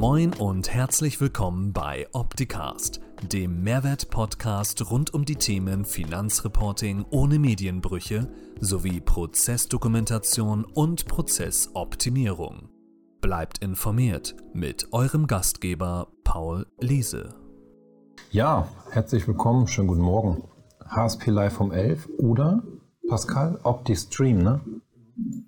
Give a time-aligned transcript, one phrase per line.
[0.00, 8.28] Moin und herzlich willkommen bei Opticast, dem Mehrwert-Podcast rund um die Themen Finanzreporting ohne Medienbrüche
[8.58, 12.70] sowie Prozessdokumentation und Prozessoptimierung.
[13.20, 17.36] Bleibt informiert mit eurem Gastgeber Paul Liese.
[18.32, 20.42] Ja, herzlich willkommen, schönen guten Morgen.
[20.84, 22.64] HSP Live um 11 oder
[23.08, 24.60] Pascal OptiStream, ne?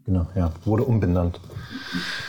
[0.05, 1.41] Genau, ja, wurde umbenannt.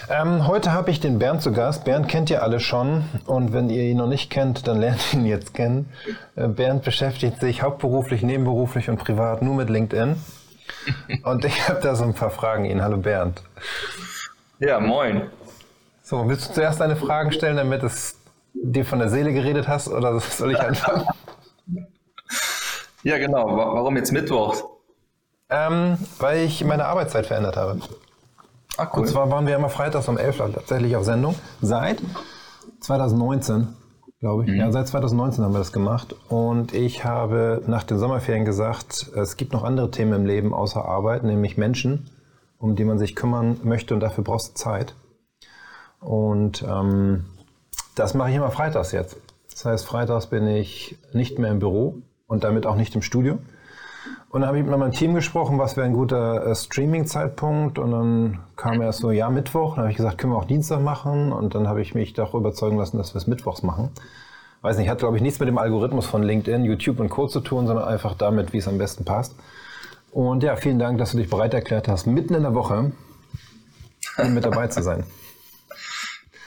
[0.09, 1.85] Ähm, heute habe ich den Bernd zu Gast.
[1.85, 5.25] Bernd kennt ihr alle schon und wenn ihr ihn noch nicht kennt, dann lernt ihn
[5.25, 5.89] jetzt kennen.
[6.35, 10.15] Äh, Bernd beschäftigt sich hauptberuflich, nebenberuflich und privat nur mit LinkedIn.
[11.23, 12.81] Und ich habe da so ein paar Fragen ihn.
[12.81, 13.43] Hallo Bernd.
[14.59, 15.29] Ja, moin.
[16.01, 18.20] So, willst du zuerst deine Fragen stellen, damit es
[18.54, 21.05] dir von der Seele geredet hast oder soll ich anfangen?
[23.04, 23.45] ja, genau.
[23.55, 24.77] Warum jetzt Mittwoch?
[25.49, 27.79] Ähm, weil ich meine Arbeitszeit verändert habe.
[28.77, 29.01] Ach, cool.
[29.01, 31.35] Und zwar waren wir immer freitags um 11 Uhr tatsächlich auf Sendung.
[31.61, 32.01] Seit
[32.81, 33.67] 2019,
[34.20, 34.49] glaube ich.
[34.51, 34.57] Mhm.
[34.57, 36.15] Ja, seit 2019 haben wir das gemacht.
[36.29, 40.84] Und ich habe nach den Sommerferien gesagt, es gibt noch andere Themen im Leben außer
[40.84, 42.09] Arbeit, nämlich Menschen,
[42.59, 44.95] um die man sich kümmern möchte und dafür brauchst du Zeit.
[45.99, 47.26] Und ähm,
[47.95, 49.17] das mache ich immer freitags jetzt.
[49.51, 53.39] Das heißt, freitags bin ich nicht mehr im Büro und damit auch nicht im Studio,
[54.38, 57.80] und dann habe ich mit meinem Team gesprochen, was wäre ein guter äh, Streaming-Zeitpunkt.
[57.80, 59.74] Und dann kam erst so, ja, Mittwoch.
[59.74, 61.32] Dann habe ich gesagt, können wir auch Dienstag machen.
[61.32, 63.90] Und dann habe ich mich doch überzeugen lassen, dass wir es Mittwochs machen.
[64.62, 67.25] Weiß nicht, hat, glaube ich, nichts mit dem Algorithmus von LinkedIn, YouTube und Co.
[67.25, 69.34] zu tun, sondern einfach damit, wie es am besten passt.
[70.12, 72.91] Und ja, vielen Dank, dass du dich bereit erklärt hast, mitten in der Woche
[74.24, 75.03] mit dabei zu sein.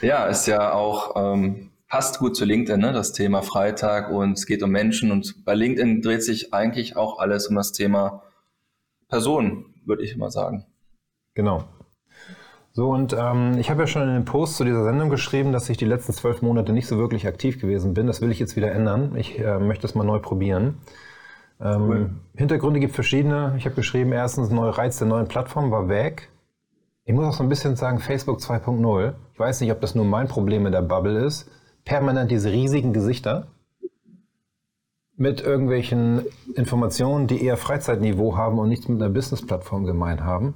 [0.01, 2.93] Ja, ist ja auch ähm, passt gut zu LinkedIn, ne?
[2.93, 7.19] das Thema Freitag und es geht um Menschen und bei LinkedIn dreht sich eigentlich auch
[7.19, 8.23] alles um das Thema
[9.09, 10.65] Personen, würde ich mal sagen.
[11.33, 11.65] Genau.
[12.71, 15.69] So, und ähm, ich habe ja schon in dem Post zu dieser Sendung geschrieben, dass
[15.69, 18.07] ich die letzten zwölf Monate nicht so wirklich aktiv gewesen bin.
[18.07, 19.17] Das will ich jetzt wieder ändern.
[19.17, 20.77] Ich äh, möchte es mal neu probieren.
[21.59, 22.09] Ähm, cool.
[22.37, 23.53] Hintergründe gibt verschiedene.
[23.57, 26.29] Ich habe geschrieben, erstens, neue Reiz der neuen Plattform war weg.
[27.03, 29.13] Ich muss auch so ein bisschen sagen, Facebook 2.0.
[29.33, 31.51] Ich weiß nicht, ob das nur mein Problem in der Bubble ist
[31.85, 33.47] permanent diese riesigen Gesichter
[35.17, 36.25] mit irgendwelchen
[36.55, 40.55] Informationen, die eher Freizeitniveau haben und nichts mit einer Business-Plattform gemein haben.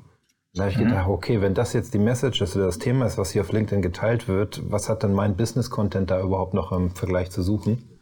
[0.56, 0.86] Da habe ich mhm.
[0.86, 3.52] gedacht, okay, wenn das jetzt die Message ist oder das Thema ist, was hier auf
[3.52, 8.00] LinkedIn geteilt wird, was hat denn mein Business-Content da überhaupt noch im Vergleich zu suchen?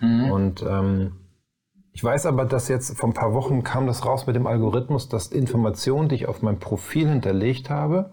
[0.00, 0.30] Mhm.
[0.32, 1.12] Und ähm,
[1.92, 5.08] ich weiß aber, dass jetzt vor ein paar Wochen kam das raus mit dem Algorithmus,
[5.08, 8.12] dass Informationen, die ich auf meinem Profil hinterlegt habe,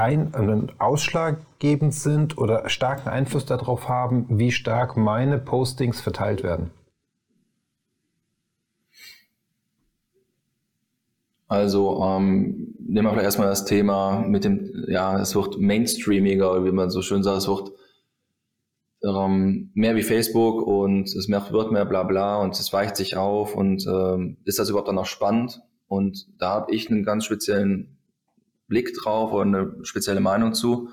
[0.00, 6.70] ein, ausschlaggebend sind oder starken Einfluss darauf haben, wie stark meine Postings verteilt werden?
[11.48, 16.70] Also ähm, nehmen wir vielleicht erstmal das Thema mit dem, ja, es wird mainstreamiger, wie
[16.70, 17.72] man so schön sagt, es wird
[19.02, 23.56] ähm, mehr wie Facebook und es wird mehr bla bla und es weicht sich auf
[23.56, 25.60] und ähm, ist das überhaupt dann noch spannend?
[25.88, 27.98] Und da habe ich einen ganz speziellen
[28.70, 30.88] Blick drauf oder eine spezielle Meinung zu.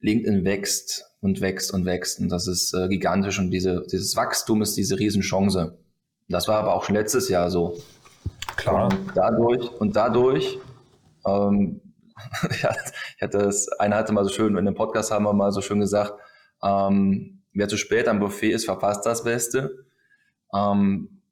[0.00, 4.62] LinkedIn wächst und wächst und wächst und das ist äh, gigantisch und diese, dieses Wachstum
[4.62, 5.76] ist diese Riesenchance.
[6.28, 7.82] Das war aber auch schon letztes Jahr so.
[8.56, 8.84] Klar.
[8.84, 10.58] Und dadurch und dadurch,
[11.26, 11.80] ähm,
[12.62, 12.74] ja,
[13.16, 15.62] ich hatte das, einer hatte mal so schön, in dem Podcast haben wir mal so
[15.62, 16.14] schön gesagt,
[16.62, 19.86] ähm, wer zu spät am Buffet ist, verpasst das Beste.
[20.54, 21.22] Ähm,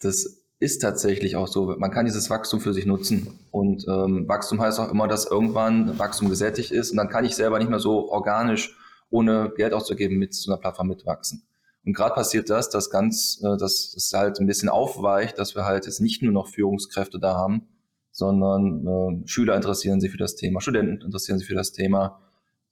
[0.00, 1.74] das ist tatsächlich auch so.
[1.76, 3.36] Man kann dieses Wachstum für sich nutzen.
[3.50, 6.92] Und ähm, Wachstum heißt auch immer, dass irgendwann Wachstum gesättigt ist.
[6.92, 8.76] Und dann kann ich selber nicht mehr so organisch,
[9.10, 11.42] ohne Geld auszugeben, mit so einer Plattform mitwachsen.
[11.84, 15.64] Und gerade passiert das, dass ganz, äh, dass es halt ein bisschen aufweicht, dass wir
[15.64, 17.66] halt jetzt nicht nur noch Führungskräfte da haben,
[18.12, 22.20] sondern äh, Schüler interessieren sich für das Thema, Studenten interessieren sich für das Thema.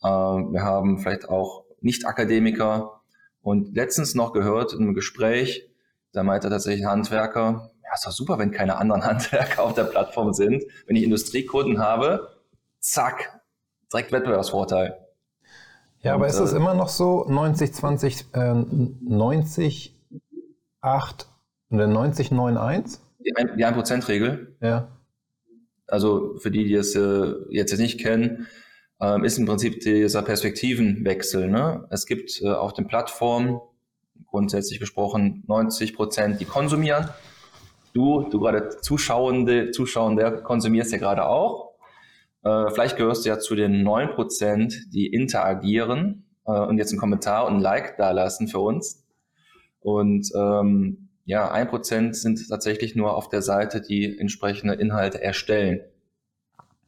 [0.01, 3.01] Äh, wir haben vielleicht auch Nicht-Akademiker.
[3.43, 5.70] Und letztens noch gehört in einem Gespräch,
[6.13, 9.85] da meinte tatsächlich ein Handwerker, ja, ist doch super, wenn keine anderen Handwerker auf der
[9.85, 10.65] Plattform sind.
[10.87, 12.37] Wenn ich Industriekunden habe,
[12.79, 13.41] zack,
[13.93, 14.97] direkt Wettbewerbsvorteil.
[16.03, 19.95] Ja, und, aber ist es äh, immer noch so, 90, 20, äh, 90,
[20.81, 21.27] 8
[21.69, 23.01] und dann 90, 9, 1?
[23.19, 24.57] Die 1%-Regel.
[24.61, 24.89] Ja.
[25.87, 28.47] Also für die, die es äh, jetzt nicht kennen,
[29.01, 31.49] ähm, ist im Prinzip dieser Perspektivenwechsel.
[31.49, 31.87] Ne?
[31.91, 33.61] Es gibt äh, auf den Plattformen
[34.27, 37.09] grundsätzlich gesprochen 90 Prozent, die konsumieren
[37.93, 41.75] du, du gerade Zuschauende, Zuschauende konsumierst ja gerade auch.
[42.45, 47.01] Äh, vielleicht gehörst du ja zu den neun Prozent, die interagieren äh, und jetzt einen
[47.01, 49.05] Kommentar und ein Like da lassen für uns.
[49.81, 55.81] Und ähm, ja, ein Prozent sind tatsächlich nur auf der Seite, die entsprechende Inhalte erstellen.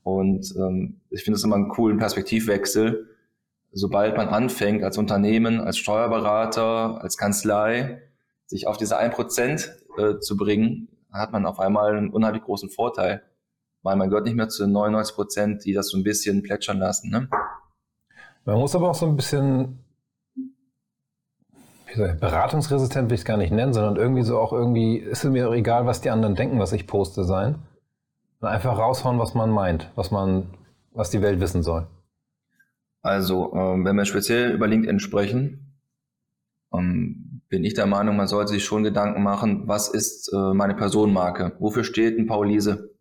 [0.02, 3.11] Und ähm, ich finde es immer einen coolen Perspektivwechsel.
[3.72, 8.02] Sobald man anfängt, als Unternehmen, als Steuerberater, als Kanzlei,
[8.46, 13.22] sich auf diese 1% äh, zu bringen, hat man auf einmal einen unheimlich großen Vorteil.
[13.82, 16.78] Weil man gehört nicht mehr zu den 99 Prozent, die das so ein bisschen plätschern
[16.78, 17.10] lassen.
[17.10, 17.28] Ne?
[18.44, 19.84] Man muss aber auch so ein bisschen
[21.88, 25.30] ich, beratungsresistent will ich es gar nicht nennen, sondern irgendwie so auch irgendwie, ist es
[25.30, 27.56] mir auch egal, was die anderen denken, was ich poste sein.
[28.40, 30.48] Und einfach raushauen, was man meint, was man,
[30.92, 31.86] was die Welt wissen soll.
[33.02, 35.76] Also, ähm, wenn wir speziell über LinkedIn sprechen,
[36.72, 40.74] ähm, bin ich der Meinung, man sollte sich schon Gedanken machen, was ist äh, meine
[40.74, 41.56] Personenmarke?
[41.58, 42.94] Wofür steht ein Paul Liese?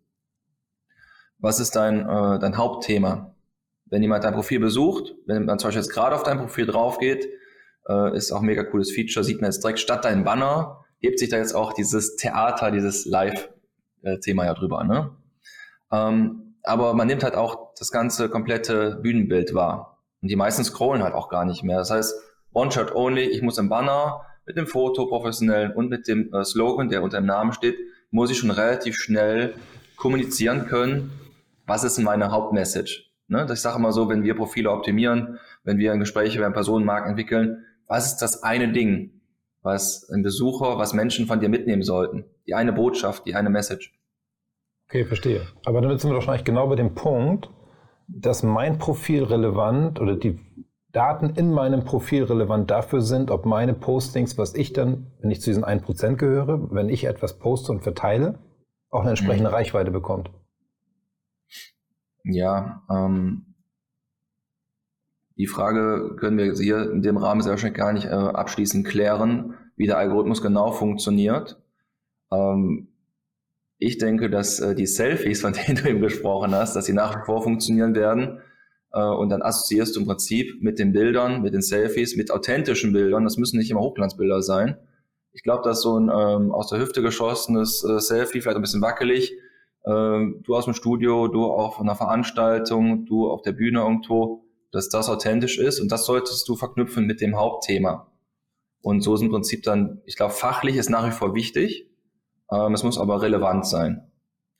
[1.37, 3.35] Was ist dein, äh, dein Hauptthema?
[3.85, 6.97] Wenn jemand dein Profil besucht, wenn man zum Beispiel jetzt gerade auf dein Profil drauf
[6.97, 7.29] geht,
[7.87, 11.19] äh, ist auch ein mega cooles Feature, sieht man jetzt direkt statt deinem Banner, hebt
[11.19, 14.83] sich da jetzt auch dieses Theater, dieses Live-Thema ja drüber.
[14.83, 15.11] Ne?
[15.91, 19.90] Ähm, aber man nimmt halt auch das ganze komplette Bühnenbild wahr.
[20.21, 21.77] Und die meisten scrollen halt auch gar nicht mehr.
[21.77, 22.15] Das heißt,
[22.53, 26.89] One-Shot only, ich muss im Banner mit dem Foto professionell und mit dem äh, Slogan,
[26.89, 27.77] der unter dem Namen steht,
[28.09, 29.55] muss ich schon relativ schnell
[29.95, 31.11] kommunizieren können,
[31.65, 33.05] was ist meine Hauptmessage.
[33.27, 33.47] Ne?
[33.51, 38.07] Ich sage immer so, wenn wir Profile optimieren, wenn wir Gespräche über Personenmarken entwickeln, was
[38.07, 39.21] ist das eine Ding,
[39.61, 42.25] was ein Besucher, was Menschen von dir mitnehmen sollten?
[42.47, 43.93] Die eine Botschaft, die eine Message.
[44.87, 45.47] Okay, verstehe.
[45.65, 47.49] Aber damit sind wir wahrscheinlich genau bei dem Punkt,
[48.07, 50.39] dass mein Profil relevant oder die
[50.91, 55.41] Daten in meinem Profil relevant dafür sind, ob meine Postings, was ich dann, wenn ich
[55.41, 58.39] zu diesen 1% gehöre, wenn ich etwas poste und verteile,
[58.89, 59.55] auch eine entsprechende mhm.
[59.55, 60.31] Reichweite bekommt.
[62.23, 63.55] Ja, ähm,
[65.37, 69.55] die Frage können wir hier in dem Rahmen sehr wahrscheinlich gar nicht äh, abschließend klären,
[69.75, 71.59] wie der Algorithmus genau funktioniert.
[72.31, 72.90] Ähm,
[73.81, 77.19] ich denke, dass äh, die Selfies, von denen du eben gesprochen hast, dass sie nach
[77.19, 78.39] wie vor funktionieren werden.
[78.93, 82.93] Äh, und dann assoziierst du im Prinzip mit den Bildern, mit den Selfies, mit authentischen
[82.93, 83.23] Bildern.
[83.23, 84.77] Das müssen nicht immer Hochglanzbilder sein.
[85.33, 88.83] Ich glaube, dass so ein ähm, aus der Hüfte geschossenes äh, Selfie, vielleicht ein bisschen
[88.83, 89.33] wackelig,
[89.87, 94.89] ähm, du aus dem Studio, du auf einer Veranstaltung, du auf der Bühne irgendwo, dass
[94.89, 98.11] das authentisch ist und das solltest du verknüpfen mit dem Hauptthema.
[98.83, 101.90] Und so ist im Prinzip dann, ich glaube, fachlich ist nach wie vor wichtig,
[102.51, 104.11] ähm, es muss aber relevant sein.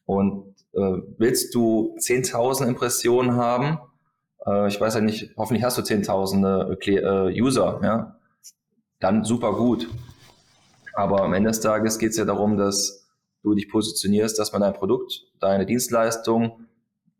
[0.05, 3.79] Und äh, willst du 10.000 Impressionen haben,
[4.45, 8.15] äh, ich weiß ja nicht, hoffentlich hast du 10.000 äh, User, ja,
[8.99, 9.89] dann super gut.
[10.93, 13.07] Aber am Ende des Tages geht es ja darum, dass
[13.43, 16.67] du dich positionierst, dass man dein Produkt, deine Dienstleistung,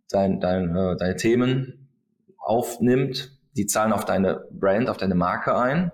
[0.09, 1.89] dein, dein, äh, deine Themen
[2.37, 5.91] aufnimmt, die zahlen auf deine Brand, auf deine Marke ein.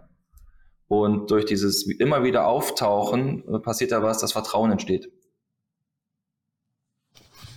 [0.87, 5.11] Und durch dieses immer wieder Auftauchen äh, passiert da was, das Vertrauen entsteht.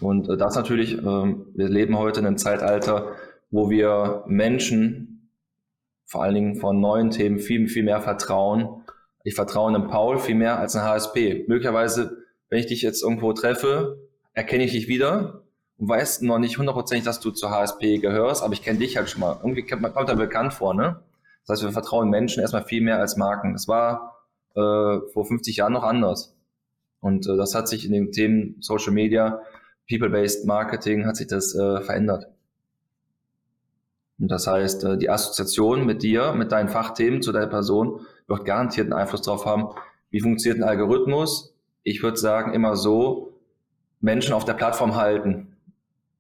[0.01, 3.15] Und äh, das natürlich, ähm, wir leben heute in einem Zeitalter,
[3.51, 5.31] wo wir Menschen,
[6.07, 8.83] vor allen Dingen von neuen Themen, viel, viel mehr vertrauen.
[9.23, 11.45] Ich vertraue einem Paul viel mehr als einem HSP.
[11.47, 15.45] Möglicherweise, wenn ich dich jetzt irgendwo treffe, erkenne ich dich wieder,
[15.81, 19.09] und weißt noch nicht hundertprozentig, dass du zur HSP gehörst, aber ich kenne dich halt
[19.09, 19.39] schon mal.
[19.43, 21.01] Irgendwie kommt da bekannt vor, ne?
[21.51, 23.55] Das heißt, wir vertrauen Menschen erstmal viel mehr als Marken.
[23.55, 24.21] Das war
[24.55, 26.37] äh, vor 50 Jahren noch anders.
[27.01, 29.41] Und äh, das hat sich in den Themen Social Media,
[29.89, 32.29] People-Based Marketing, hat sich das äh, verändert.
[34.21, 38.45] Und das heißt, äh, die Assoziation mit dir, mit deinen Fachthemen zu deiner Person wird
[38.45, 39.71] garantiert einen Einfluss darauf haben,
[40.11, 41.57] wie funktioniert ein Algorithmus.
[41.83, 43.41] Ich würde sagen, immer so,
[43.99, 45.57] Menschen auf der Plattform halten.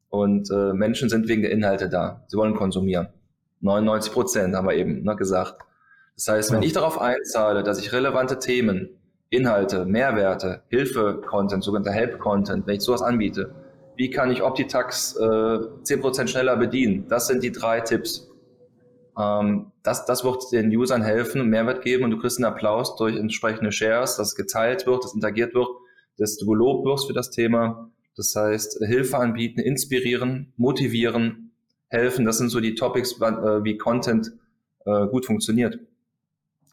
[0.08, 2.24] Und äh, Menschen sind wegen der Inhalte da.
[2.26, 3.10] Sie wollen konsumieren.
[3.60, 5.62] 99 Prozent haben wir eben ne, gesagt.
[6.16, 8.90] Das heißt, wenn ich darauf einzahle, dass ich relevante Themen,
[9.30, 13.54] Inhalte, Mehrwerte, Hilfe-Content, sogenannter Help-Content, wenn ich sowas anbiete,
[13.96, 17.06] wie kann ich Optitax äh, 10% schneller bedienen?
[17.08, 18.28] Das sind die drei Tipps.
[19.18, 22.96] Ähm, das, das wird den Usern helfen und Mehrwert geben und du kriegst einen Applaus
[22.96, 25.68] durch entsprechende Shares, dass geteilt wird, dass interagiert wird,
[26.18, 31.49] dass du gelobt wirst für das Thema das heißt, Hilfe anbieten, inspirieren, motivieren,
[31.90, 32.24] helfen.
[32.24, 34.32] Das sind so die Topics, äh, wie Content
[34.86, 35.78] äh, gut funktioniert.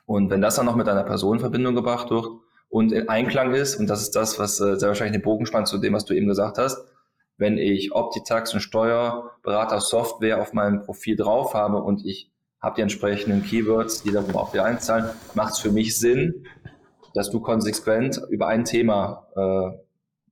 [0.06, 2.28] Und wenn das dann noch mit einer Person in Verbindung gebracht wird
[2.70, 5.68] und in Einklang ist, und das ist das, was äh, sehr wahrscheinlich den Bogen spannt
[5.68, 6.86] zu dem, was du eben gesagt hast,
[7.38, 12.32] wenn ich Optitax und Steuerberater Software auf meinem Profil drauf habe und ich
[12.62, 16.46] habe die entsprechenden Keywords, die darüber auch wieder einzahlen, macht es für mich Sinn,
[17.14, 19.78] dass du konsequent über ein Thema äh,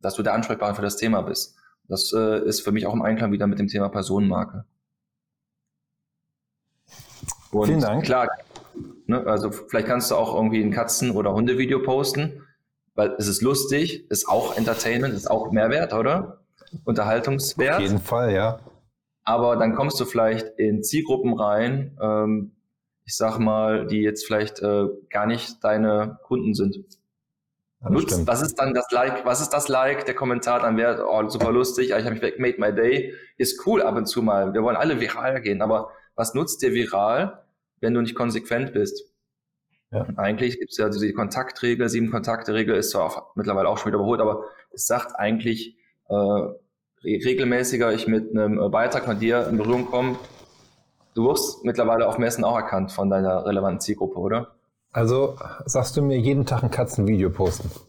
[0.06, 1.56] dass du der Ansprechpartner für das Thema bist.
[1.88, 4.65] Das äh, ist für mich auch im Einklang wieder mit dem Thema Personenmarke.
[7.56, 8.04] Und Vielen Dank.
[8.04, 8.28] Klar,
[9.08, 12.44] ne, also vielleicht kannst du auch irgendwie ein Katzen- oder Hundevideo posten,
[12.96, 16.42] weil es ist lustig, ist auch Entertainment, ist auch Mehrwert, oder?
[16.84, 17.76] Unterhaltungswert.
[17.76, 18.60] Auf jeden Fall, ja.
[19.24, 22.52] Aber dann kommst du vielleicht in Zielgruppen rein, ähm,
[23.06, 26.78] ich sag mal, die jetzt vielleicht äh, gar nicht deine Kunden sind.
[27.82, 29.26] Ja, Nutzt, was ist dann das Like?
[29.26, 30.06] Was ist das Like?
[30.06, 33.14] Der Kommentar dann wäre, oh, super lustig, ich habe mich made my day.
[33.38, 34.54] Ist cool ab und zu mal.
[34.54, 37.45] Wir wollen alle viral gehen, aber was nutzt dir viral,
[37.82, 39.12] wenn du nicht konsequent bist?
[39.91, 40.05] Ja.
[40.17, 44.00] eigentlich gibt es ja diese Kontaktregel, sieben Kontakte-Regel ist zwar auch, mittlerweile auch schon wieder
[44.00, 45.77] überholt, aber es sagt eigentlich,
[46.10, 46.13] äh,
[47.03, 50.17] regelmäßiger ich mit einem äh, Beitrag von dir in Berührung komme,
[51.13, 54.55] du wirst mittlerweile auf Messen auch erkannt von deiner relevanten Zielgruppe, oder?
[54.91, 57.70] Also sagst du mir jeden Tag ein Katzenvideo posten?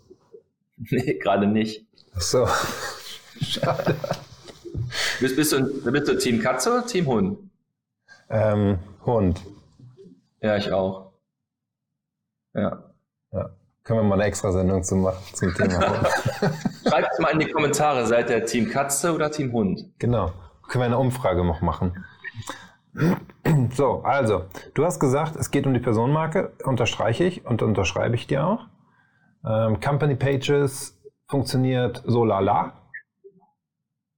[0.91, 1.87] Nee, gerade nicht.
[2.15, 2.47] Ach so.
[3.41, 3.97] Schade.
[5.21, 7.39] Bist, bist, du, bist du Team Katze oder Team Hund?
[8.29, 9.41] Ähm, Hund.
[10.47, 11.11] Ja, ich auch.
[12.55, 12.85] Ja.
[13.33, 13.51] ja.
[13.83, 15.73] Können wir mal eine extra Sendung zum, zum Thema.
[16.89, 19.93] Schreibt es mal in die Kommentare, seid ihr Team Katze oder Team Hund?
[19.99, 20.33] Genau.
[20.69, 22.05] Können wir eine Umfrage noch machen.
[23.73, 28.27] So, also, du hast gesagt, es geht um die Personenmarke, unterstreiche ich und unterschreibe ich
[28.27, 28.67] dir auch.
[29.47, 32.73] Ähm, Company Pages funktioniert so lala.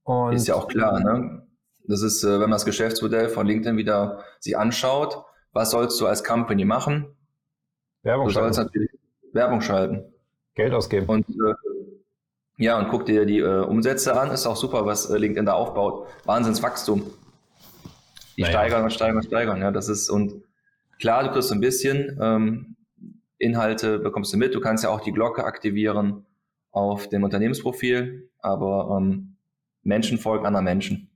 [0.03, 1.47] Und ist ja auch klar, ne?
[1.87, 6.07] Das ist, äh, wenn man das Geschäftsmodell von LinkedIn wieder sich anschaut, was sollst du
[6.07, 7.07] als Company machen?
[8.03, 8.53] Werbung du schalten.
[8.53, 8.91] sollst natürlich
[9.33, 10.13] Werbung schalten.
[10.55, 11.07] Geld ausgeben.
[11.07, 11.53] Und äh,
[12.57, 15.53] ja, und guck dir die äh, Umsätze an, ist auch super, was äh, LinkedIn da
[15.53, 16.07] aufbaut.
[16.25, 17.03] Wahnsinnswachstum.
[18.35, 18.51] Die naja.
[18.51, 19.61] steigern und steigern und steigern.
[19.61, 20.43] Ja, das ist, und
[20.99, 22.75] klar, du kriegst ein bisschen ähm,
[23.37, 24.53] Inhalte, bekommst du mit.
[24.53, 26.25] Du kannst ja auch die Glocke aktivieren
[26.71, 29.37] auf dem Unternehmensprofil, aber ähm,
[29.83, 31.09] Menschen folgen anderen Menschen.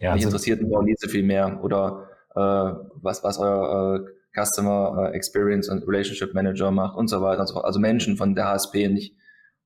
[0.00, 2.08] Ja, Mich also, interessiert ein Baulize viel mehr oder
[2.40, 7.46] was, was euer äh, Customer äh, Experience und Relationship Manager macht und so weiter und
[7.46, 7.64] so fort.
[7.64, 9.16] Also Menschen von der HSP, nicht,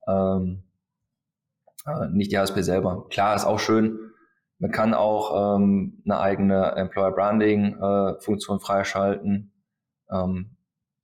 [0.06, 0.62] ähm,
[1.86, 3.06] äh, nicht die HSP selber.
[3.08, 3.98] Klar, ist auch schön,
[4.58, 9.52] man kann auch ähm, eine eigene Employer Branding äh, Funktion freischalten.
[10.10, 10.56] Ähm,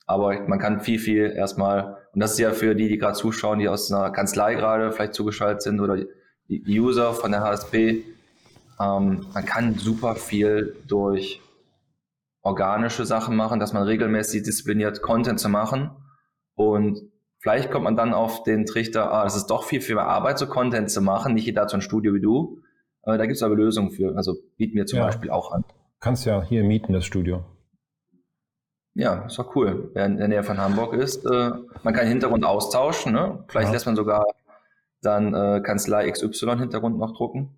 [0.07, 3.59] aber man kann viel, viel erstmal, und das ist ja für die, die gerade zuschauen,
[3.59, 6.09] die aus einer Kanzlei gerade vielleicht zugeschaltet sind oder die,
[6.49, 8.05] die User von der HSP,
[8.81, 11.41] ähm, man kann super viel durch
[12.45, 15.91] organische Sachen machen, dass man regelmäßig diszipliniert Content zu machen
[16.55, 17.01] und
[17.41, 20.39] vielleicht kommt man dann auf den Trichter, ah, es ist doch viel, viel mehr Arbeit,
[20.39, 22.61] so Content zu machen, nicht jeder hat so ein Studio wie du,
[23.07, 24.17] äh, da gibt es aber Lösungen für.
[24.17, 25.07] Also bieten wir zum ja.
[25.07, 25.65] Beispiel auch an.
[26.01, 27.45] Kannst ja hier mieten, das Studio.
[28.95, 29.91] Ja, ist doch cool.
[29.95, 31.51] Wer in der Nähe von Hamburg ist, äh,
[31.83, 33.13] man kann Hintergrund austauschen.
[33.13, 33.45] Ne?
[33.49, 33.73] Vielleicht ja.
[33.73, 34.25] lässt man sogar
[35.03, 37.57] dann äh, Kanzlei XY Hintergrund noch drucken.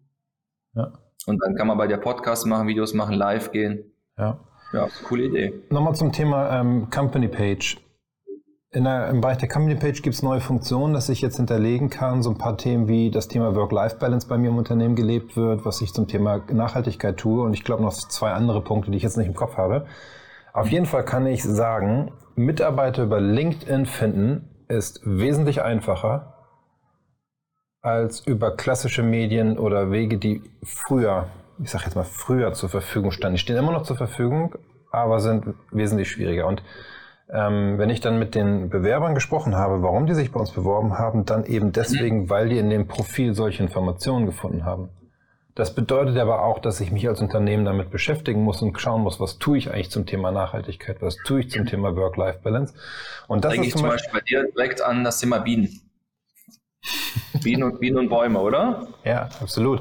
[0.75, 0.93] Ja.
[1.27, 3.93] Und dann kann man bei der Podcast machen, Videos machen, live gehen.
[4.17, 4.41] Ja.
[4.77, 5.53] Ja, coole Idee.
[5.71, 7.79] Nochmal zum Thema ähm, Company Page
[8.85, 12.23] der, Im Bereich der Company Page gibt es neue Funktionen, dass ich jetzt hinterlegen kann,
[12.23, 15.81] so ein paar Themen wie das Thema Work-Life-Balance bei mir im Unternehmen gelebt wird, was
[15.81, 19.17] ich zum Thema Nachhaltigkeit tue und ich glaube noch zwei andere Punkte, die ich jetzt
[19.17, 19.87] nicht im Kopf habe.
[20.53, 26.35] Auf jeden Fall kann ich sagen, Mitarbeiter über LinkedIn finden ist wesentlich einfacher
[27.83, 31.29] als über klassische Medien oder Wege, die früher,
[31.63, 33.37] ich sage jetzt mal früher zur Verfügung standen.
[33.37, 34.55] Die stehen immer noch zur Verfügung,
[34.91, 36.47] aber sind wesentlich schwieriger.
[36.47, 36.63] Und
[37.33, 40.99] ähm, wenn ich dann mit den Bewerbern gesprochen habe, warum die sich bei uns beworben
[40.99, 42.31] haben, dann eben deswegen, mhm.
[42.31, 44.91] weil die in dem Profil solche Informationen gefunden haben.
[45.57, 49.19] Das bedeutet aber auch, dass ich mich als Unternehmen damit beschäftigen muss und schauen muss,
[49.21, 52.75] was tue ich eigentlich zum Thema Nachhaltigkeit, was tue ich zum Thema Work-Life-Balance.
[53.27, 55.81] Und das ist zum, zum Beispiel bei dir direkt an das Thema Bienen.
[57.43, 58.87] Bienen und, Bienen und Bäume, oder?
[59.03, 59.81] Ja, absolut.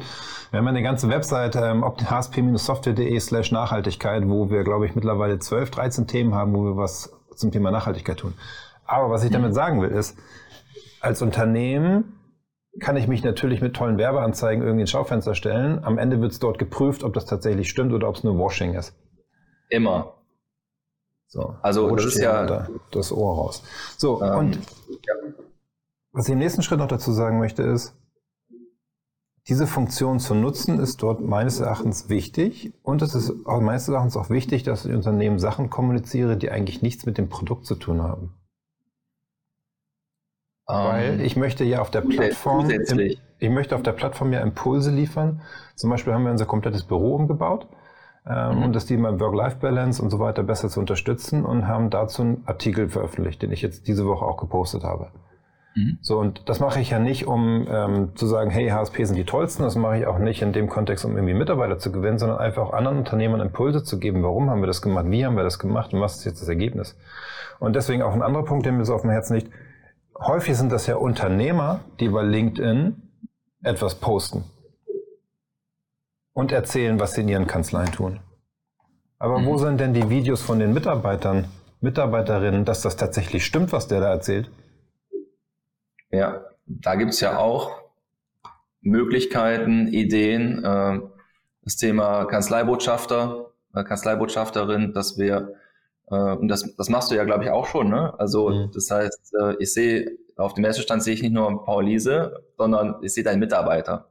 [0.56, 5.70] Wir haben eine ganze Webseite, ähm, hsp-software.de slash Nachhaltigkeit, wo wir, glaube ich, mittlerweile 12,
[5.70, 8.36] 13 Themen haben, wo wir was zum Thema Nachhaltigkeit tun.
[8.86, 10.18] Aber was ich damit sagen will, ist,
[11.02, 12.14] als Unternehmen
[12.80, 15.84] kann ich mich natürlich mit tollen Werbeanzeigen irgendwie ins Schaufenster stellen.
[15.84, 18.76] Am Ende wird es dort geprüft, ob das tatsächlich stimmt oder ob es nur Washing
[18.76, 18.96] ist.
[19.68, 20.14] Immer.
[21.28, 21.56] So.
[21.64, 23.62] Also das ist ja das Ohr raus.
[23.98, 25.14] So ähm, und ja.
[26.14, 27.94] was ich im nächsten Schritt noch dazu sagen möchte ist,
[29.48, 32.74] diese Funktion zu nutzen, ist dort meines Erachtens wichtig.
[32.82, 37.06] Und es ist meines Erachtens auch wichtig, dass ich Unternehmen Sachen kommuniziere, die eigentlich nichts
[37.06, 38.34] mit dem Produkt zu tun haben.
[40.68, 44.40] Um, Weil ähm, ich möchte ja auf der Plattform, ich möchte auf der Plattform ja
[44.40, 45.42] Impulse liefern.
[45.76, 47.68] Zum Beispiel haben wir unser komplettes Büro umgebaut,
[48.26, 48.64] ähm, mhm.
[48.64, 52.90] um das Thema Work-Life-Balance und so weiter besser zu unterstützen und haben dazu einen Artikel
[52.90, 55.12] veröffentlicht, den ich jetzt diese Woche auch gepostet habe.
[55.76, 55.98] Mhm.
[56.02, 59.26] So, und das mache ich ja nicht, um ähm, zu sagen, hey, HSP sind die
[59.26, 59.64] tollsten.
[59.64, 62.68] Das mache ich auch nicht in dem Kontext, um irgendwie Mitarbeiter zu gewinnen, sondern einfach
[62.68, 64.24] auch anderen Unternehmern Impulse zu geben.
[64.24, 65.06] Warum haben wir das gemacht?
[65.10, 65.94] Wie haben wir das gemacht?
[65.94, 66.98] Und was ist jetzt das Ergebnis?
[67.60, 69.52] Und deswegen auch ein anderer Punkt, der mir so auf dem Herzen liegt.
[70.18, 73.02] Häufig sind das ja Unternehmer, die bei LinkedIn
[73.64, 74.46] etwas posten.
[76.34, 78.20] und erzählen, was sie in ihren Kanzleien tun.
[79.20, 79.46] Aber mhm.
[79.46, 81.46] wo sind denn die Videos von den Mitarbeitern,
[81.80, 84.50] Mitarbeiterinnen, dass das tatsächlich stimmt, was der da erzählt?
[86.16, 87.72] Ja, da gibt es ja auch
[88.82, 90.64] Möglichkeiten, Ideen.
[90.64, 91.00] Äh,
[91.64, 95.56] das Thema Kanzleibotschafter, äh, Kanzleibotschafterin, dass wir,
[96.10, 98.18] äh, und das, das machst du ja, glaube ich, auch schon, ne?
[98.18, 98.72] Also, mhm.
[98.74, 102.96] das heißt, äh, ich sehe, auf dem Messestand sehe ich nicht nur Paul Liese, sondern
[103.02, 104.10] ich sehe deinen Mitarbeiter.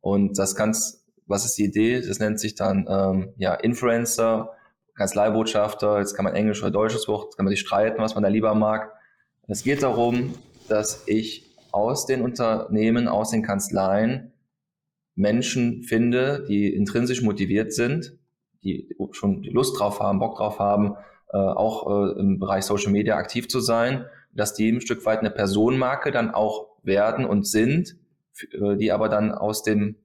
[0.00, 2.00] Und das kannst, was ist die Idee?
[2.00, 4.50] Das nennt sich dann ähm, ja Influencer,
[4.94, 8.28] Kanzleibotschafter, jetzt kann man Englisch oder deutsches Wort, kann man sich streiten, was man da
[8.28, 8.92] lieber mag.
[9.46, 10.34] Es geht darum,
[10.68, 14.32] dass ich aus den Unternehmen, aus den Kanzleien
[15.14, 18.16] Menschen finde, die intrinsisch motiviert sind,
[18.62, 20.94] die schon Lust drauf haben, Bock drauf haben,
[21.32, 25.20] äh, auch äh, im Bereich Social Media aktiv zu sein, dass die ein Stück weit
[25.20, 27.96] eine Personenmarke dann auch werden und sind,
[28.52, 29.96] äh, die aber dann aus dem,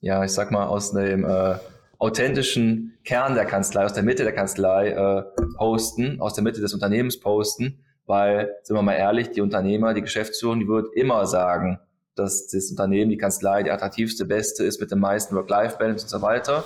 [0.00, 1.56] ja, ich sag mal, aus dem äh,
[1.98, 5.22] authentischen Kern der Kanzlei, aus der Mitte der Kanzlei äh,
[5.56, 10.02] posten, aus der Mitte des Unternehmens posten, weil, sind wir mal ehrlich, die Unternehmer, die
[10.02, 11.80] Geschäftsführung, die wird immer sagen,
[12.14, 16.22] dass das Unternehmen, die Kanzlei, die attraktivste, beste ist mit dem meisten Work-Life-Balance und so
[16.22, 16.64] weiter.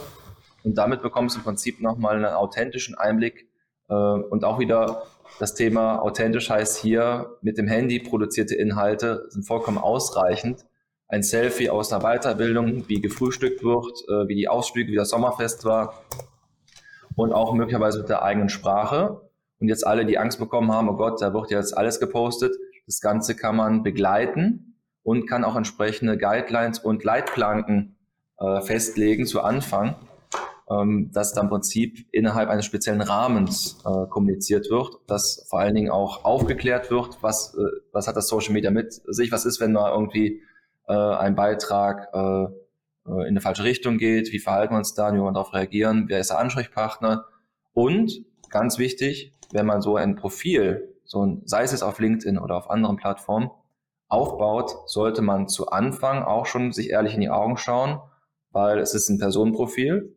[0.63, 3.49] Und damit bekommst du im Prinzip nochmal einen authentischen Einblick
[3.89, 5.03] äh, und auch wieder
[5.39, 10.67] das Thema authentisch heißt hier, mit dem Handy produzierte Inhalte sind vollkommen ausreichend.
[11.09, 15.65] Ein Selfie aus einer Weiterbildung, wie gefrühstückt wird, äh, wie die Ausflüge, wie das Sommerfest
[15.65, 16.05] war
[17.17, 19.30] und auch möglicherweise mit der eigenen Sprache
[19.61, 22.55] und jetzt alle die Angst bekommen haben, oh Gott, da wird jetzt alles gepostet.
[22.87, 27.97] Das Ganze kann man begleiten und kann auch entsprechende Guidelines und Leitplanken
[28.39, 29.97] äh, festlegen zu Anfang,
[30.71, 35.75] ähm, dass dann im Prinzip innerhalb eines speziellen Rahmens äh, kommuniziert wird, dass vor allen
[35.75, 37.61] Dingen auch aufgeklärt wird, was, äh,
[37.93, 40.43] was hat das Social Media mit sich, was ist, wenn da irgendwie
[40.89, 42.49] äh, ein Beitrag äh, äh
[43.07, 46.07] in eine falsche Richtung geht, wie verhalten wir uns da, wie wollen wir darauf reagieren,
[46.09, 47.27] wer ist der Ansprechpartner?
[47.73, 52.57] Und ganz wichtig, wenn man so ein Profil, so ein, sei es auf LinkedIn oder
[52.57, 53.51] auf anderen Plattformen,
[54.09, 58.01] aufbaut, sollte man zu Anfang auch schon sich ehrlich in die Augen schauen,
[58.51, 60.17] weil es ist ein Personenprofil.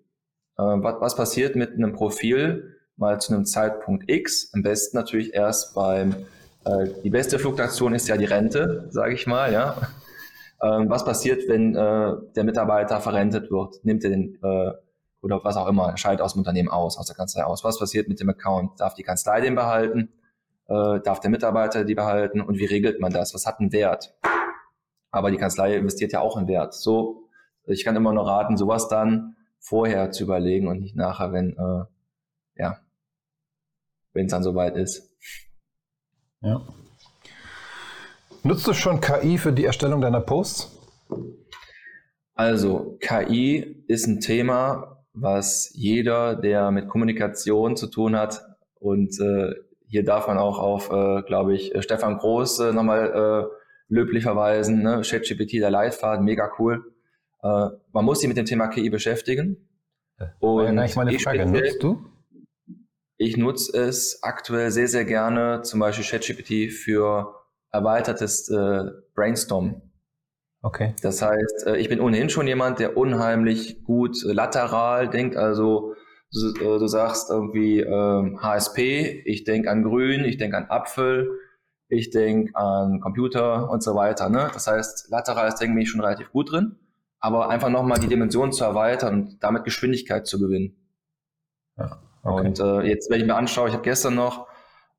[0.57, 4.51] Äh, was, was passiert mit einem Profil mal zu einem Zeitpunkt X?
[4.53, 6.15] Am besten natürlich erst beim,
[6.65, 9.77] äh, die beste Fluktuation ist ja die Rente, sage ich mal, ja.
[10.61, 13.83] Ähm, was passiert, wenn äh, der Mitarbeiter verrentet wird?
[13.83, 14.71] Nimmt er den äh,
[15.23, 17.63] oder was auch immer, scheidet aus dem Unternehmen aus, aus der Kanzlei aus.
[17.63, 18.79] Was passiert mit dem Account?
[18.79, 20.09] Darf die Kanzlei den behalten?
[20.67, 22.41] Äh, darf der Mitarbeiter die behalten?
[22.41, 23.33] Und wie regelt man das?
[23.33, 24.13] Was hat einen Wert?
[25.11, 26.73] Aber die Kanzlei investiert ja auch in Wert.
[26.73, 27.29] So,
[27.65, 32.61] ich kann immer nur raten, sowas dann vorher zu überlegen und nicht nachher, wenn, äh,
[32.61, 32.79] ja,
[34.11, 35.09] wenn es dann soweit ist.
[36.41, 36.67] Ja.
[38.43, 40.77] Nutzt du schon KI für die Erstellung deiner Posts?
[42.35, 48.41] Also, KI ist ein Thema, was jeder, der mit Kommunikation zu tun hat,
[48.83, 49.53] und äh,
[49.87, 54.81] hier darf man auch auf, äh, glaube ich, Stefan Groß äh, nochmal äh, löblich verweisen,
[54.81, 55.01] ne?
[55.05, 56.91] ChatGPT, der Leitfaden, mega cool.
[57.41, 59.69] Äh, man muss sich mit dem Thema KI beschäftigen.
[60.39, 62.05] Und ja, ich meine Frage, nutzt du?
[63.17, 67.35] Ich nutze es aktuell sehr, sehr gerne, zum Beispiel ChatGPT für
[67.71, 68.83] erweitertes äh,
[69.15, 69.81] Brainstorm
[70.63, 70.95] Okay.
[71.01, 75.35] Das heißt, äh, ich bin ohnehin schon jemand, der unheimlich gut äh, lateral denkt.
[75.35, 75.93] Also
[76.31, 81.29] du, äh, sagst irgendwie ähm, HSP, ich denke an Grün, ich denke an Apfel,
[81.89, 84.29] ich denke an Computer und so weiter.
[84.29, 84.49] Ne?
[84.53, 86.77] Das heißt, laterales Denken bin ich schon relativ gut drin,
[87.19, 90.77] aber einfach nochmal die Dimension zu erweitern und damit Geschwindigkeit zu gewinnen.
[91.77, 92.47] Ja, okay.
[92.47, 94.47] Und äh, jetzt, wenn ich mir anschaue, ich habe gestern noch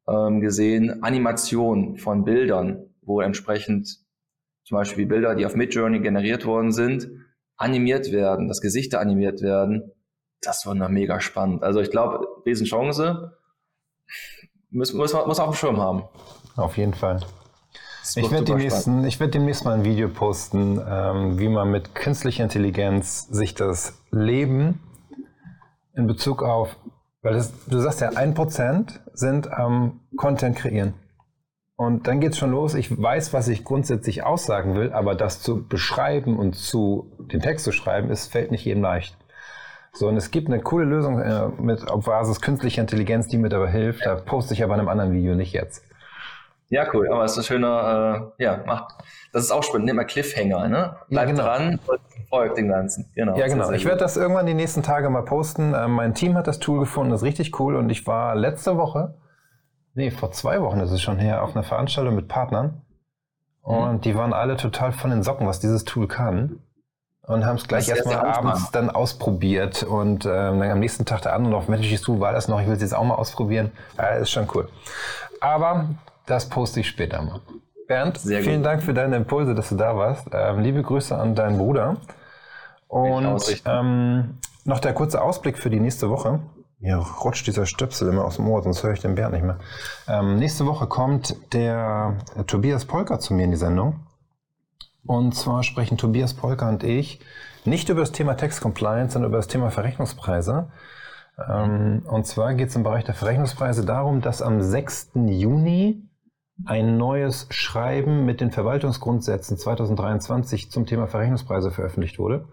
[0.07, 4.04] ähm, gesehen, Animation von Bildern, wo entsprechend
[4.65, 7.09] zum Beispiel Bilder, die auf Midjourney generiert worden sind,
[7.57, 9.93] animiert werden, dass Gesichter animiert werden,
[10.41, 11.63] das war noch mega spannend.
[11.63, 13.33] Also ich glaube, Riesenchance,
[14.71, 16.05] muss, muss, muss auf dem Schirm haben.
[16.57, 17.21] Auf jeden Fall.
[18.17, 23.27] Ich werde demnächst, ich demnächst mal ein Video posten, ähm, wie man mit künstlicher Intelligenz
[23.29, 24.81] sich das Leben
[25.95, 26.77] in Bezug auf,
[27.23, 30.93] weil das, du sagst ja, ein Prozent sind am Content kreieren.
[31.77, 32.75] Und dann geht's schon los.
[32.75, 37.65] Ich weiß, was ich grundsätzlich aussagen will, aber das zu beschreiben und zu den Text
[37.65, 39.17] zu schreiben, ist, fällt nicht jedem leicht.
[39.93, 43.49] So, und es gibt eine coole Lösung äh, mit auf Basis künstlicher Intelligenz, die mir
[43.49, 44.07] dabei hilft.
[44.07, 45.85] Da poste ich aber in einem anderen Video, nicht jetzt.
[46.69, 47.09] Ja, cool.
[47.13, 48.95] Aber es ist ein schöner, äh, ja, macht,
[49.33, 49.87] das ist auch spannend.
[49.87, 50.97] Nimm mal Cliffhanger, ne?
[51.09, 51.45] Bleib ja, genau.
[51.45, 53.11] dran und folgt dem Ganzen.
[53.15, 53.37] Genau.
[53.37, 53.71] Ja, genau.
[53.73, 55.75] Ich werde das irgendwann die nächsten Tage mal posten.
[55.75, 57.77] Äh, mein Team hat das Tool gefunden, das ist richtig cool.
[57.77, 59.15] Und ich war letzte Woche
[59.95, 62.83] nee, vor zwei Wochen ist es schon her, auf einer Veranstaltung mit Partnern.
[63.63, 64.01] Und mhm.
[64.03, 66.61] die waren alle total von den Socken, was dieses Tool kann.
[67.23, 71.33] und haben es gleich erstmal abends dann ausprobiert und ähm, dann am nächsten Tag der
[71.33, 73.73] andere noch, Mensch, du war das noch, ich will es jetzt auch mal ausprobieren.
[73.97, 74.69] Ja, ist schon cool.
[75.41, 75.89] Aber
[76.27, 77.41] das poste ich später mal.
[77.87, 78.67] Bernd, Sehr vielen gut.
[78.67, 80.29] Dank für deine Impulse, dass du da warst.
[80.33, 81.97] Ähm, liebe Grüße an deinen Bruder.
[82.89, 86.41] Und ähm, noch der kurze Ausblick für die nächste Woche.
[86.85, 89.59] Mir rutscht dieser Stöpsel immer aus dem Ohr, sonst höre ich den Bernd nicht mehr.
[90.07, 94.01] Ähm, nächste Woche kommt der äh, Tobias Polker zu mir in die Sendung.
[95.07, 97.21] Und zwar sprechen Tobias Polker und ich
[97.65, 100.69] nicht über das Thema Tax Compliance, sondern über das Thema Verrechnungspreise.
[101.49, 105.13] Ähm, und zwar geht es im Bereich der Verrechnungspreise darum, dass am 6.
[105.15, 106.03] Juni
[106.67, 112.45] ein neues Schreiben mit den Verwaltungsgrundsätzen 2023 zum Thema Verrechnungspreise veröffentlicht wurde.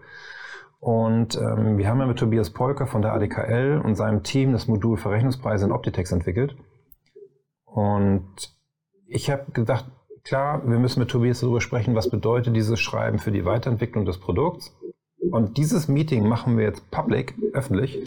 [0.82, 4.66] Und ähm, wir haben ja mit Tobias Polker von der ADKL und seinem Team das
[4.66, 6.56] Modul Verrechnungspreise in Optitex entwickelt.
[7.64, 8.26] Und
[9.06, 9.84] ich habe gedacht,
[10.24, 14.18] klar, wir müssen mit Tobias darüber sprechen, was bedeutet dieses Schreiben für die Weiterentwicklung des
[14.18, 14.76] Produkts.
[15.30, 18.04] Und dieses Meeting machen wir jetzt public, öffentlich,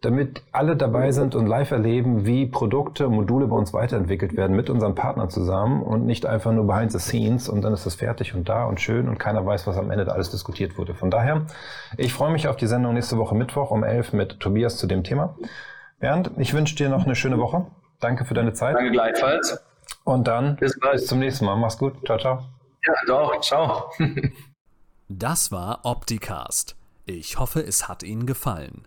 [0.00, 4.70] damit alle dabei sind und live erleben, wie Produkte, Module bei uns weiterentwickelt werden mit
[4.70, 8.34] unseren Partnern zusammen und nicht einfach nur behind the scenes und dann ist das fertig
[8.34, 10.94] und da und schön und keiner weiß, was am Ende da alles diskutiert wurde.
[10.94, 11.42] Von daher,
[11.98, 15.04] ich freue mich auf die Sendung nächste Woche Mittwoch um 11 mit Tobias zu dem
[15.04, 15.36] Thema.
[15.98, 17.66] Bernd, ich wünsche dir noch eine schöne Woche.
[18.00, 18.76] Danke für deine Zeit.
[18.76, 19.62] Danke gleichfalls.
[20.04, 21.56] Und dann bis, bis zum nächsten Mal.
[21.56, 21.94] Mach's gut.
[22.06, 22.38] Ciao, ciao.
[22.86, 23.40] Ja, doch.
[23.42, 23.90] Ciao.
[25.10, 26.76] das war Opticast.
[27.04, 28.86] Ich hoffe, es hat Ihnen gefallen.